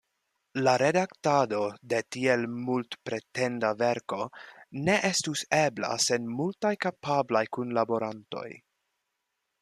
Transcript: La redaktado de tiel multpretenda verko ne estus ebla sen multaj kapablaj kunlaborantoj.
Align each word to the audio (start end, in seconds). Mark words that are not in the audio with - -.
La 0.67 0.71
redaktado 0.81 1.57
de 1.91 1.97
tiel 2.15 2.45
multpretenda 2.69 3.69
verko 3.81 4.19
ne 4.87 4.95
estus 5.09 5.43
ebla 5.57 5.91
sen 6.05 6.25
multaj 6.39 6.73
kapablaj 6.87 7.43
kunlaborantoj. 7.59 8.47